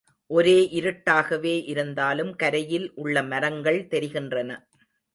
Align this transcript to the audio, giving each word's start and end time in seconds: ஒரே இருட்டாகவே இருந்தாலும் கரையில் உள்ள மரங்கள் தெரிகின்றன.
ஒரே 0.29 0.69
இருட்டாகவே 0.71 1.53
இருந்தாலும் 1.65 2.31
கரையில் 2.35 2.91
உள்ள 2.95 3.23
மரங்கள் 3.23 3.81
தெரிகின்றன. 3.87 4.51